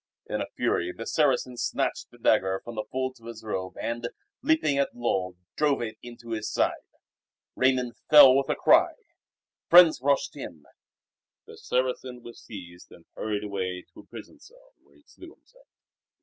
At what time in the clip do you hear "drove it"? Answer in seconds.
5.55-5.99